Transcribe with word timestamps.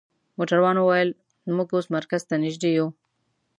موټروان 0.37 0.75
وویل: 0.79 1.09
موږ 1.55 1.67
اوس 1.73 1.85
مرکز 1.95 2.21
ته 2.29 2.35
نژدې 2.43 2.69
یو. 2.77 2.87